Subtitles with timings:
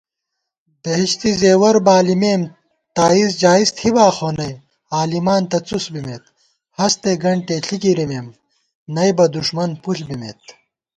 [0.83, 2.41] بہشتی زېوَر بالِمېم
[2.95, 4.53] تائزجائز تھِباخو نئ
[4.95, 8.27] عالِمان تہ څُس بِمېت * ہستےگنٹےݪی گِرِمېم
[8.95, 10.41] نئبہ دُݭمن پُݪ بِمېت